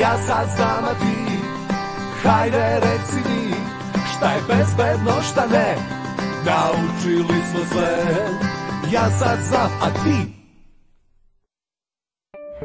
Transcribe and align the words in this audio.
Ja 0.00 0.16
sad 0.18 0.48
znam, 0.56 0.84
a 0.84 0.94
ti 0.94 1.16
Hajde 2.22 2.80
reci 2.80 3.28
mi 3.28 3.54
Šta 4.12 4.26
je 4.32 4.40
bezbedno, 4.48 5.22
šta 5.22 5.46
ne 5.52 5.74
Naučili 6.46 7.40
smo 7.50 7.60
sve 7.72 7.96
Ja 8.92 9.10
sad 9.10 9.38
znam, 9.42 9.70
a 9.82 9.90
ti 9.90 10.32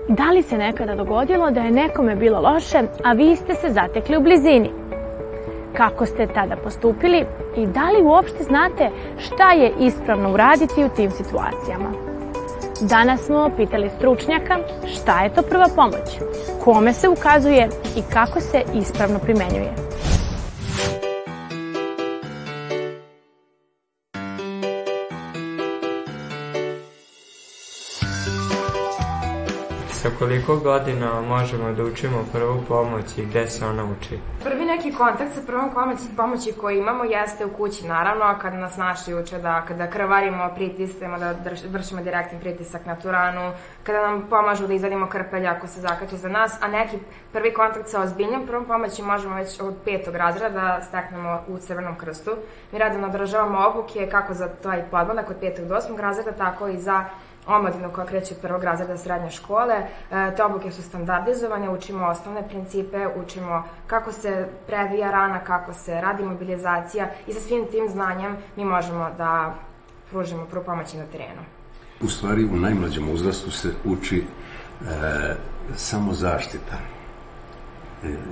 Da 0.10 0.32
li 0.32 0.44
se 0.44 0.58
nekada 0.58 0.96
dogodilo 0.96 1.52
da 1.52 1.62
je 1.62 1.72
nekome 1.72 2.16
bilo 2.16 2.40
loše, 2.40 2.82
a 3.04 3.14
vi 3.14 3.36
ste 3.36 3.56
se 3.56 3.70
zatekli 3.70 4.18
u 4.18 4.22
blizini? 4.22 4.72
Kako 5.78 6.06
ste 6.06 6.28
tada 6.28 6.56
postupili 6.56 7.26
i 7.58 7.68
da 7.68 7.90
li 7.90 8.04
uopšte 8.04 8.44
znate 8.44 8.90
šta 9.18 9.52
je 9.52 9.74
ispravno 9.80 10.34
uraditi 10.34 10.86
u 10.86 10.90
tim 10.96 11.12
situacijama? 11.12 12.13
Danas 12.82 13.22
smo 13.22 13.50
pitali 13.58 13.90
stručnjaka 13.98 14.58
šta 14.96 15.24
je 15.24 15.34
to 15.34 15.42
prva 15.42 15.68
pomoć, 15.76 16.20
kome 16.64 16.94
se 16.94 17.10
ukazuje 17.10 17.70
i 17.98 18.02
kako 18.14 18.42
se 18.42 18.64
ispravno 18.74 19.20
primenjuje. 19.20 19.83
Sa 30.04 30.10
koliko 30.20 30.58
godina 30.58 31.22
možemo 31.22 31.72
da 31.72 31.84
učimo 31.84 32.26
prvu 32.32 32.62
pomoć 32.68 33.18
i 33.18 33.26
gde 33.26 33.48
se 33.48 33.66
ona 33.66 33.84
uči? 33.84 34.20
Prvi 34.44 34.66
neki 34.66 34.92
kontakt 34.92 35.34
sa 35.36 35.42
prvom 35.48 35.70
pomoći, 36.18 36.54
koji 36.62 36.78
imamo 36.78 37.04
jeste 37.04 37.46
u 37.46 37.50
kući, 37.50 37.88
naravno, 37.88 38.36
kad 38.42 38.54
nas 38.54 38.78
naši 38.78 39.14
uče 39.14 39.38
da 39.38 39.62
kada 39.68 39.88
krvarimo, 39.88 40.50
pritisnemo, 40.56 41.20
da 41.20 41.36
vršimo 41.70 42.02
direktni 42.02 42.40
pritisak 42.40 42.86
na 42.86 42.96
tu 42.96 43.12
ranu, 43.12 43.52
kada 43.84 44.02
nam 44.02 44.28
pomažu 44.30 44.68
da 44.68 44.74
izvadimo 44.74 45.08
krpelja 45.08 45.52
ako 45.52 45.68
se 45.68 45.82
zakače 45.82 46.18
za 46.18 46.30
nas, 46.30 46.58
a 46.62 46.68
neki 46.68 46.98
prvi 47.32 47.54
kontakt 47.54 47.90
sa 47.90 48.02
ozbiljnim 48.02 48.48
prvom 48.48 48.66
pomoći 48.66 49.02
možemo 49.02 49.36
već 49.36 49.60
od 49.62 49.76
petog 49.86 50.16
razreda 50.16 50.50
da 50.50 50.82
steknemo 50.82 51.44
u 51.48 51.58
Crvenom 51.58 51.98
krstu. 51.98 52.32
Mi 52.72 52.80
radimo 52.80 53.08
održavamo 53.08 53.68
obuke 53.68 54.08
kako 54.12 54.34
za 54.34 54.48
taj 54.48 54.84
podmladak 54.92 55.30
od 55.30 55.36
petog 55.40 55.66
do 55.66 55.76
osmog 55.76 56.00
razreda, 56.00 56.32
tako 56.32 56.68
i 56.68 56.78
za 56.78 57.06
omladinu 57.48 57.92
koja 57.92 58.08
kreće 58.08 58.34
od 58.34 58.42
prvog 58.42 58.64
razreda 58.64 58.98
srednje 58.98 59.30
škole. 59.32 59.76
E, 59.76 60.36
te 60.36 60.44
obuke 60.44 60.72
su 60.72 60.84
standardizovane, 60.84 61.70
učimo 61.70 62.06
osnovne 62.06 62.48
principe, 62.48 63.08
učimo 63.24 63.64
kako 63.88 64.12
se 64.12 64.48
previja 64.68 65.12
rana, 65.12 65.40
kako 65.40 65.74
se 65.74 66.02
radi 66.02 66.24
mobilizacija 66.24 67.08
i 67.28 67.34
sa 67.34 67.40
svim 67.40 67.66
tim 67.72 67.90
znanjem 67.90 68.38
mi 68.56 68.66
možemo 68.66 69.10
da 69.18 69.56
pružimo 70.12 70.46
prvu 70.46 70.64
pomoć 70.64 70.94
na 70.94 71.06
terenu. 71.12 71.42
U 72.02 72.08
stvari, 72.08 72.46
u 72.46 72.56
najmlađem 72.56 73.10
uzrastu 73.10 73.52
se 73.52 73.70
uči 73.86 74.18
e, 74.18 74.26
samo 75.76 76.14
zaštita. 76.14 76.76
E, 76.76 77.03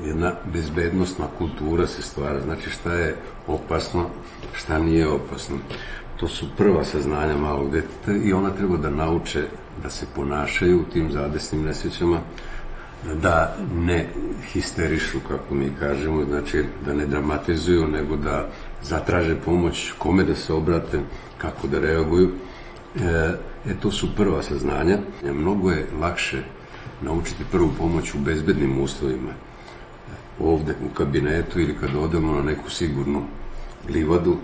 jedna 0.06 0.34
bezbednostna 0.54 1.26
kultura 1.38 1.88
se 1.88 2.02
stvara, 2.02 2.42
znači 2.42 2.70
šta 2.70 2.94
je 2.94 3.16
opasno, 3.48 4.10
šta 4.54 4.80
nije 4.80 5.08
opasno. 5.08 5.58
To 6.20 6.28
su 6.28 6.46
prva 6.58 6.84
saznanja 6.84 7.38
malog 7.38 7.72
deteta 7.72 8.12
i 8.24 8.34
ona 8.34 8.50
treba 8.50 8.78
da 8.78 8.90
nauče 8.90 9.44
da 9.84 9.90
se 9.90 10.06
ponašaju 10.16 10.82
u 10.82 10.92
tim 10.94 11.12
zadesnim 11.12 11.64
nesrećama, 11.64 12.20
da 13.22 13.56
ne 13.76 14.08
histerišu, 14.54 15.20
kako 15.28 15.56
mi 15.56 15.72
kažemo, 15.80 16.26
znači 16.26 16.66
da 16.86 16.94
ne 16.94 17.06
dramatizuju, 17.06 17.88
nego 17.88 18.16
da 18.16 18.50
zatraže 18.84 19.36
pomoć, 19.36 19.92
kome 19.98 20.24
da 20.24 20.36
se 20.36 20.54
obrate, 20.54 21.00
kako 21.38 21.68
da 21.68 21.80
reaguju. 21.80 22.32
E, 22.96 23.34
e 23.70 23.74
to 23.82 23.92
su 23.92 24.16
prva 24.16 24.44
saznanja. 24.44 24.98
Mnogo 25.34 25.72
je 25.72 25.88
lakše 26.02 26.44
naučiti 27.02 27.44
prvu 27.52 27.70
pomoć 27.78 28.14
u 28.14 28.20
bezbednim 28.20 28.82
uslovima. 28.82 29.32
Ovde 30.40 30.76
u 30.86 30.94
kabinetu 30.94 31.60
ili 31.60 31.78
kad 31.80 31.96
odemo 31.96 32.34
na 32.34 32.44
neku 32.44 32.70
sigurnu 32.70 33.22
livadu, 33.90 34.38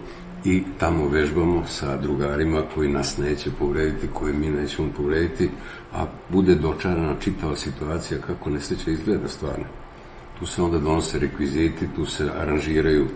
i 0.45 0.63
tamo 0.79 1.07
vežbamo 1.07 1.63
sa 1.67 1.97
drugarima 1.97 2.61
koji 2.75 2.89
nas 2.89 3.17
neće 3.17 3.49
povrediti, 3.59 4.07
koji 4.13 4.33
mi 4.33 4.49
nećemo 4.49 4.89
povrediti, 4.97 5.49
a 5.93 6.05
bude 6.29 6.55
dočarana 6.55 7.15
čitava 7.19 7.55
situacija 7.55 8.21
kako 8.27 8.49
nesreća 8.49 8.91
izgleda 8.91 9.27
stvarno. 9.27 9.65
Tu 10.39 10.45
se 10.45 10.61
onda 10.61 10.77
donose 10.77 11.19
rekviziti, 11.19 11.87
tu 11.95 12.05
se 12.05 12.29
aranžiraju 12.39 13.07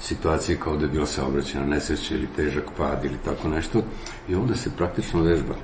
situacije 0.00 0.58
kao 0.58 0.76
da 0.76 0.84
je 0.84 0.92
bila 0.92 1.06
saobraćena 1.06 1.66
nesreća 1.66 2.14
ili 2.14 2.28
težak 2.36 2.64
pad 2.76 3.04
ili 3.04 3.16
tako 3.24 3.48
nešto 3.48 3.82
i 4.28 4.34
ovde 4.34 4.56
se 4.56 4.70
praktično 4.76 5.22
vežba. 5.22 5.54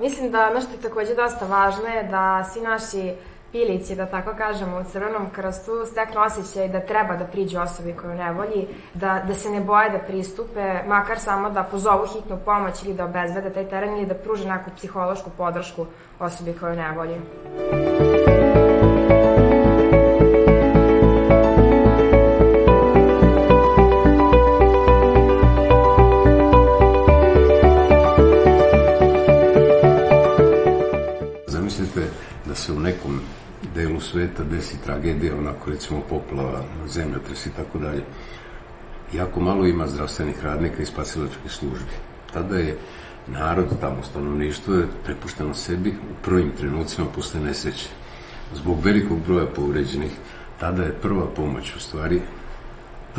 Mislim 0.00 0.30
da 0.30 0.54
nešto 0.54 0.72
je 0.72 0.80
takođe 0.80 1.14
dosta 1.14 1.46
važno 1.46 1.84
je 1.84 2.02
da 2.02 2.50
svi 2.52 2.60
naši 2.60 3.14
pilići, 3.52 3.94
da 3.94 4.06
tako 4.06 4.30
kažemo, 4.38 4.78
u 4.78 4.84
Crvenom 4.84 5.30
krstu 5.30 5.86
steknu 5.86 6.20
osjećaj 6.20 6.68
da 6.68 6.80
treba 6.80 7.16
da 7.16 7.24
priđu 7.24 7.60
osobi 7.60 7.92
koju 7.92 8.14
ne 8.14 8.32
volji, 8.32 8.66
da, 8.94 9.22
da 9.26 9.34
se 9.34 9.50
ne 9.50 9.60
boje 9.60 9.90
da 9.90 9.98
pristupe, 9.98 10.82
makar 10.86 11.18
samo 11.18 11.50
da 11.50 11.62
pozovu 11.62 12.06
hitnu 12.06 12.38
pomoć 12.44 12.82
ili 12.82 12.94
da 12.94 13.04
obezvede 13.04 13.50
taj 13.50 13.68
teren 13.68 13.96
ili 13.96 14.06
da 14.06 14.14
pruže 14.14 14.48
neku 14.48 14.70
psihološku 14.76 15.30
podršku 15.36 15.86
osobi 16.18 16.56
koju 16.60 16.76
ne 16.76 16.92
volji. 16.92 17.20
se 32.58 32.72
u 32.72 32.80
nekom 32.80 33.20
delu 33.98 34.00
sveta 34.00 34.44
desi 34.44 34.76
tragedija, 34.84 35.36
onako 35.36 35.70
recimo 35.70 36.00
poplava, 36.08 36.64
zemljotres 36.88 37.46
i 37.46 37.50
tako 37.56 37.78
dalje. 37.78 38.02
Jako 39.12 39.40
malo 39.40 39.66
ima 39.66 39.86
zdravstvenih 39.86 40.44
radnika 40.44 40.82
i 40.82 40.86
spasilačkih 40.86 41.50
službi. 41.50 41.94
Tada 42.32 42.56
je 42.56 42.76
narod, 43.26 43.80
tamo 43.80 44.02
stanovništvo 44.02 44.74
je 44.74 44.86
prepušteno 45.04 45.54
sebi 45.54 45.90
u 45.90 46.14
prvim 46.24 46.52
trenucima 46.58 47.06
posle 47.14 47.40
nesreće. 47.40 47.88
Zbog 48.54 48.84
velikog 48.84 49.18
broja 49.26 49.46
povređenih, 49.46 50.12
tada 50.60 50.82
je 50.82 50.98
prva 51.02 51.26
pomoć 51.36 51.76
u 51.76 51.80
stvari 51.80 52.20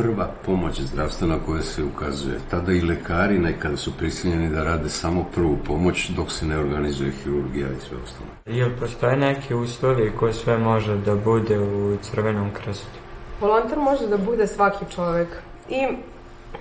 prva 0.02 0.28
pomoć 0.46 0.82
zdravstvena 0.82 1.38
koja 1.46 1.62
se 1.62 1.84
ukazuje. 1.84 2.40
Tada 2.52 2.72
i 2.72 2.82
lekari 2.82 3.40
nekada 3.40 3.78
su 3.78 3.92
prisiljeni 3.98 4.50
da 4.50 4.64
rade 4.64 4.90
samo 4.90 5.26
prvu 5.36 5.58
pomoć 5.68 6.10
dok 6.10 6.32
se 6.32 6.46
ne 6.46 6.60
organizuje 6.60 7.12
hirurgija 7.12 7.68
i 7.68 7.82
sve 7.88 7.98
ostalo. 8.04 8.30
Jel 8.46 8.70
postoje 8.80 9.18
neki 9.18 9.54
uslovi 9.54 10.12
koji 10.20 10.34
sve 10.34 10.58
može 10.58 10.98
da 10.98 11.16
bude 11.16 11.60
u 11.60 11.98
Crvenom 12.02 12.50
krstu? 12.54 13.00
Volonter 13.42 13.78
može 13.78 14.08
da 14.08 14.18
bude 14.18 14.48
svaki 14.48 14.86
čovek. 14.96 15.28
I 15.70 15.88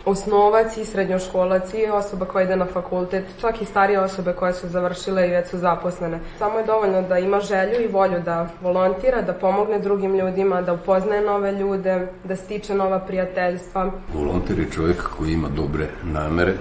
osnovac 0.04 0.76
i 0.76 0.84
srednjoškolac 0.84 1.74
i 1.74 1.86
osoba 1.86 2.24
koja 2.24 2.44
ide 2.44 2.56
na 2.56 2.66
fakultet, 2.66 3.24
čak 3.40 3.62
i 3.62 3.64
starije 3.64 4.00
osobe 4.00 4.32
koje 4.32 4.52
su 4.52 4.68
završile 4.68 5.28
i 5.28 5.30
već 5.30 5.48
su 5.48 5.58
zaposlene. 5.58 6.20
Samo 6.38 6.58
je 6.58 6.66
dovoljno 6.66 7.02
da 7.02 7.18
ima 7.18 7.40
želju 7.40 7.80
i 7.80 7.86
volju 7.86 8.20
da 8.24 8.48
volontira, 8.62 9.22
da 9.22 9.32
pomogne 9.32 9.78
drugim 9.78 10.16
ljudima, 10.16 10.62
da 10.62 10.72
upoznaje 10.72 11.22
nove 11.22 11.52
ljude, 11.52 12.06
da 12.24 12.36
stiče 12.36 12.74
nova 12.74 12.98
prijateljstva. 12.98 13.90
Volonter 14.14 14.58
je 14.58 14.70
čovjek 14.70 15.02
koji 15.16 15.32
ima 15.32 15.48
dobre 15.48 15.88
namere 16.02 16.54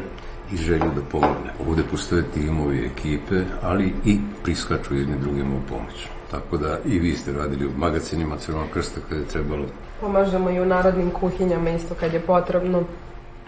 i 0.51 0.57
želju 0.57 0.91
da 0.95 1.01
pomogne. 1.11 1.53
Ovde 1.69 1.83
postoje 1.91 2.23
timovi, 2.33 2.85
ekipe, 2.85 3.35
ali 3.63 3.94
i 4.05 4.19
priskaču 4.44 4.95
jedni 4.95 5.17
drugima 5.17 5.55
u 5.55 5.69
pomoć. 5.69 6.07
Tako 6.31 6.57
da 6.57 6.77
i 6.85 6.99
vi 6.99 7.11
ste 7.15 7.31
radili 7.31 7.65
u 7.65 7.71
magacinima 7.77 8.38
Crvenog 8.38 8.67
krsta 8.73 8.99
kada 9.09 9.21
je 9.21 9.27
trebalo. 9.27 9.65
Pomažemo 10.01 10.49
i 10.49 10.59
u 10.59 10.65
narodnim 10.65 11.11
kuhinjama 11.11 11.69
isto 11.69 11.95
kad 11.99 12.13
je 12.13 12.19
potrebno. 12.19 12.83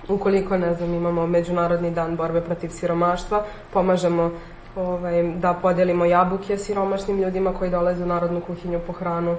Ukoliko, 0.09 0.57
ne 0.57 0.73
znam, 0.73 0.93
imamo 0.93 1.27
Međunarodni 1.27 1.91
dan 1.91 2.15
borbe 2.15 2.41
protiv 2.41 2.69
siromaštva, 2.69 3.43
pomažemo 3.73 4.31
ovaj, 4.75 5.23
da 5.23 5.53
podelimo 5.53 6.05
jabuke 6.05 6.57
siromašnim 6.57 7.21
ljudima 7.21 7.53
koji 7.53 7.71
dolaze 7.71 8.03
u 8.03 8.07
Narodnu 8.07 8.41
kuhinju 8.41 8.79
po 8.87 8.93
hranu. 8.93 9.35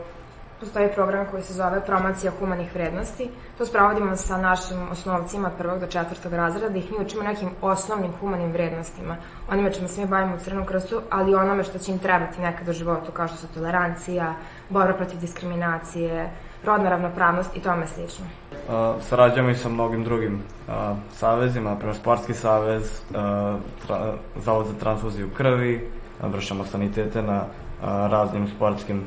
Postoji 0.61 0.89
program 0.95 1.27
koji 1.31 1.43
se 1.43 1.53
zove 1.53 1.81
Promocija 1.87 2.33
humanih 2.39 2.75
vrednosti. 2.75 3.31
To 3.59 3.67
sprovodimo 3.67 4.17
sa 4.17 4.37
našim 4.37 4.89
osnovcima 4.93 5.51
prvog 5.59 5.79
do 5.81 5.87
četvrtog 5.87 6.33
razreda, 6.33 6.69
da 6.69 6.79
ih 6.79 6.93
mi 6.93 7.05
učimo 7.05 7.23
nekim 7.23 7.51
osnovnim 7.63 8.13
humanim 8.21 8.53
vrednostima. 8.53 9.17
Onime 9.51 9.73
čemu 9.73 9.89
se 9.89 10.01
mi 10.01 10.07
bavimo 10.07 10.35
u 10.35 10.39
Crnom 10.39 10.67
krstu, 10.67 11.01
ali 11.11 11.35
onome 11.35 11.65
što 11.65 11.79
će 11.79 11.93
im 11.93 11.99
trebati 11.99 12.41
nekad 12.41 12.69
u 12.69 12.73
životu, 12.73 13.13
kao 13.13 13.29
što 13.29 13.37
su 13.37 13.47
tolerancija, 13.55 14.35
borba 14.69 14.93
protiv 14.93 15.21
diskriminacije, 15.21 16.31
rodna 16.65 16.91
ravnopravnost 16.91 17.57
i 17.57 17.61
tome 17.61 17.87
slično. 17.87 18.25
Uh, 18.53 19.03
sarađujemo 19.03 19.51
i 19.51 19.55
sa 19.55 19.69
mnogim 19.69 20.05
drugim 20.05 20.35
uh, 20.35 20.75
savezima, 21.13 21.77
prema 21.77 21.95
Sportski 21.95 22.35
savez, 22.35 23.01
uh, 23.11 23.97
Zavod 24.37 24.67
za 24.67 24.75
transfuziju 24.81 25.31
krvi, 25.37 25.91
vršamo 26.23 26.65
sanitete 26.65 27.23
na 27.23 27.45
raznim 27.83 28.49
sportskim 28.49 29.05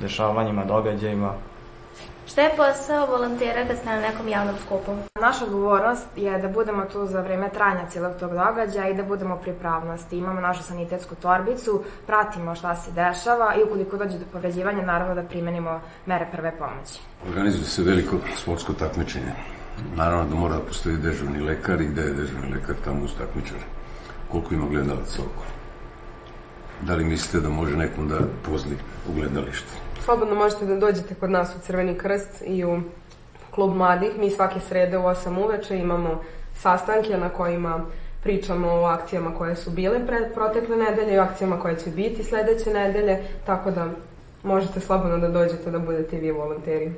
dešavanjima, 0.00 0.64
događajima. 0.64 1.32
Šta 2.26 2.42
je 2.42 2.56
posao 2.56 3.06
volontera 3.06 3.66
kad 3.66 3.76
ste 3.76 3.86
na 3.86 4.00
nekom 4.00 4.28
javnom 4.28 4.54
skupu? 4.66 4.92
Naša 5.20 5.44
odgovornost 5.44 6.06
je 6.16 6.38
da 6.38 6.48
budemo 6.48 6.84
tu 6.84 7.06
za 7.06 7.20
vreme 7.20 7.50
trajanja 7.50 7.88
cijelog 7.88 8.12
tog 8.20 8.30
događaja 8.30 8.88
i 8.88 8.94
da 8.94 9.02
budemo 9.02 9.36
pripravnosti. 9.36 10.18
Imamo 10.18 10.40
našu 10.40 10.62
sanitetsku 10.62 11.14
torbicu, 11.14 11.82
pratimo 12.06 12.54
šta 12.54 12.76
se 12.76 12.90
dešava 12.90 13.54
i 13.54 13.62
ukoliko 13.62 13.96
dođe 13.96 14.18
do 14.18 14.24
povređivanja, 14.32 14.82
naravno 14.82 15.14
da 15.14 15.22
primenimo 15.22 15.80
mere 16.06 16.26
prve 16.32 16.52
pomoći. 16.58 17.00
Organizuje 17.28 17.64
se 17.64 17.82
veliko 17.82 18.16
sportsko 18.36 18.72
takmičenje. 18.72 19.32
Naravno 19.96 20.28
da 20.28 20.34
mora 20.34 20.54
da 20.54 20.60
postoji 20.60 20.96
dežurni 20.96 21.40
lekar 21.40 21.80
i 21.80 21.86
gde 21.86 22.02
je 22.02 22.12
dežurni 22.12 22.54
lekar 22.54 22.74
tamo 22.84 23.04
uz 23.04 23.10
takmičare. 23.18 23.64
Koliko 24.28 24.54
ima 24.54 24.66
gledalaca 24.68 25.22
oko? 25.22 25.61
Da 26.86 26.94
li 26.94 27.04
mislite 27.04 27.40
da 27.40 27.48
može 27.48 27.76
nekom 27.76 28.08
da 28.08 28.18
pozli 28.42 28.76
u 29.08 29.12
gledalište? 29.12 29.68
Slobodno 30.04 30.34
možete 30.34 30.66
da 30.66 30.76
dođete 30.76 31.14
kod 31.14 31.30
nas 31.30 31.54
u 31.56 31.60
Crveni 31.66 31.98
krst 31.98 32.42
i 32.46 32.64
u 32.64 32.80
klub 33.50 33.76
mladih. 33.76 34.10
Mi 34.18 34.30
svake 34.30 34.60
srede 34.68 34.98
u 34.98 35.02
8 35.02 35.44
uveče 35.44 35.78
imamo 35.78 36.22
sastanke 36.54 37.16
na 37.18 37.28
kojima 37.28 37.84
pričamo 38.22 38.68
o 38.68 38.84
akcijama 38.84 39.34
koje 39.34 39.56
su 39.56 39.70
bile 39.70 40.06
pred 40.06 40.34
protekle 40.34 40.76
nedelje 40.76 41.14
i 41.14 41.18
akcijama 41.18 41.60
koje 41.60 41.76
će 41.76 41.90
biti 41.90 42.24
sledeće 42.24 42.70
nedelje, 42.70 43.18
tako 43.46 43.70
da 43.70 43.88
možete 44.42 44.80
slobodno 44.80 45.18
da 45.18 45.28
dođete 45.28 45.70
da 45.70 45.78
budete 45.78 46.16
vi 46.16 46.30
volonteri. 46.30 46.92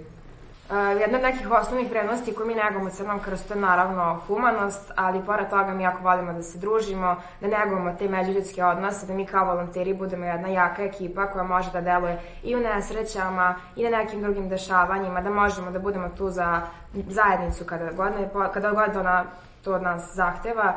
Jedna 0.71 1.19
od 1.19 1.23
nekih 1.23 1.51
osnovnih 1.51 1.91
vrednosti 1.91 2.35
koju 2.35 2.47
mi 2.47 2.55
negamo 2.55 2.87
u 2.87 2.91
Crnom 2.91 3.21
krstu 3.21 3.53
je 3.53 3.61
naravno 3.61 4.21
humanost, 4.27 4.93
ali 4.97 5.23
pored 5.27 5.51
toga 5.51 5.75
mi 5.75 5.83
jako 5.83 6.03
volimo 6.03 6.33
da 6.33 6.43
se 6.43 6.59
družimo, 6.59 7.17
da 7.41 7.47
negamo 7.47 7.93
te 7.99 8.09
međuljudske 8.09 8.65
odnose, 8.65 9.07
da 9.07 9.15
mi 9.15 9.27
kao 9.27 9.45
volonteri 9.45 9.95
budemo 9.95 10.25
jedna 10.25 10.49
jaka 10.49 10.83
ekipa 10.83 11.27
koja 11.27 11.45
može 11.45 11.71
da 11.73 11.81
deluje 11.81 12.21
i 12.43 12.57
u 12.57 12.61
nesrećama 12.61 13.55
i 13.77 13.85
na 13.85 13.99
nekim 13.99 14.23
drugim 14.23 14.49
dešavanjima, 14.49 15.21
da 15.21 15.31
možemo 15.31 15.71
da 15.71 15.79
budemo 15.79 16.09
tu 16.09 16.31
za 16.31 16.61
zajednicu 17.09 17.65
kada 17.65 17.93
god, 17.93 18.13
ne, 18.21 18.29
kada 18.55 18.71
god 18.71 18.97
ona 18.97 19.25
to 19.65 19.75
od 19.75 19.83
nas 19.83 20.15
zahteva 20.15 20.75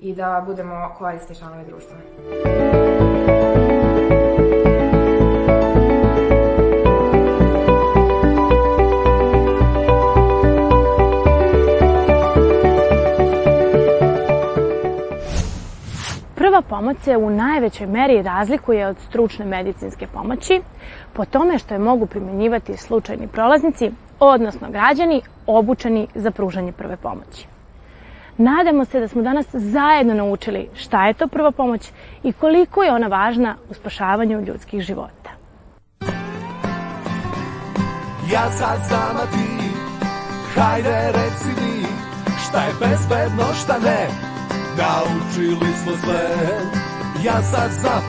i 0.00 0.14
da 0.14 0.42
budemo 0.46 0.94
korisni 0.98 1.36
članovi 1.36 1.64
društva. 1.64 1.96
Prva 16.60 16.80
pomoć 16.80 16.96
se 16.98 17.16
u 17.16 17.30
najvećoj 17.30 17.86
meri 17.86 18.22
razlikuje 18.22 18.86
od 18.86 18.96
stručne 18.98 19.44
medicinske 19.44 20.06
pomoći 20.06 20.62
po 21.12 21.24
tome 21.24 21.58
što 21.58 21.74
je 21.74 21.78
mogu 21.78 22.06
primjenjivati 22.06 22.76
slučajni 22.76 23.28
prolaznici, 23.28 23.90
odnosno 24.18 24.70
građani 24.70 25.22
obučeni 25.46 26.06
za 26.14 26.30
pružanje 26.30 26.72
prve 26.72 26.96
pomoći. 26.96 27.46
Nadamo 28.36 28.84
se 28.84 29.00
da 29.00 29.08
smo 29.08 29.22
danas 29.22 29.46
zajedno 29.52 30.14
naučili 30.14 30.68
šta 30.74 31.06
je 31.06 31.14
to 31.14 31.28
prva 31.28 31.50
pomoć 31.50 31.92
i 32.22 32.32
koliko 32.32 32.82
je 32.82 32.92
ona 32.92 33.06
važna 33.06 33.56
u 33.70 33.74
spašavanju 33.74 34.40
ljudskih 34.40 34.80
života. 34.80 35.30
Ja 38.32 38.50
sad 38.50 38.78
znam, 38.88 39.16
a 39.16 39.26
ti 39.32 39.50
Hajde 40.54 41.12
reci 41.12 41.48
mi 41.60 41.86
Šta 42.48 42.64
je 42.64 42.72
bezbedno, 42.80 43.44
šta 43.54 43.78
ne 43.78 44.29
Naučili 44.76 45.72
smo 45.82 45.92
sve. 46.04 46.30
Ja 47.24 47.42
sad 47.42 47.70
znam 47.80 47.90